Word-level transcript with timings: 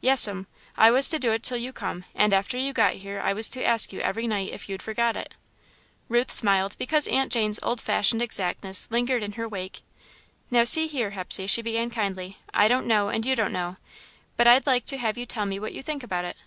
"Yes'm. 0.00 0.46
I 0.78 0.90
was 0.90 1.10
to 1.10 1.18
do 1.18 1.32
it 1.32 1.42
till 1.42 1.58
you 1.58 1.70
come, 1.70 2.06
and 2.14 2.32
after 2.32 2.56
you 2.56 2.72
got 2.72 2.94
here 2.94 3.20
I 3.20 3.34
was 3.34 3.50
to 3.50 3.62
ask 3.62 3.92
you 3.92 4.00
every 4.00 4.26
night 4.26 4.50
if 4.50 4.70
you'd 4.70 4.80
forgot 4.80 5.18
it." 5.18 5.34
Ruth 6.08 6.30
smiled 6.32 6.76
because 6.78 7.06
Aunt 7.08 7.30
Jane's 7.30 7.60
old 7.62 7.82
fashioned 7.82 8.22
exactness 8.22 8.88
lingered 8.90 9.22
in 9.22 9.32
her 9.32 9.46
wake. 9.46 9.82
"Now 10.50 10.64
see 10.64 10.86
here, 10.86 11.10
Hepsey," 11.10 11.46
she 11.46 11.60
began 11.60 11.90
kindly, 11.90 12.38
"I 12.54 12.68
don't 12.68 12.86
know 12.86 13.10
and 13.10 13.26
you 13.26 13.36
don't 13.36 13.52
know, 13.52 13.76
but 14.38 14.46
I'd 14.46 14.66
like 14.66 14.86
to 14.86 14.96
have 14.96 15.18
you 15.18 15.26
tell 15.26 15.44
me 15.44 15.60
what 15.60 15.74
you 15.74 15.82
think 15.82 16.02
about 16.02 16.24
it." 16.24 16.38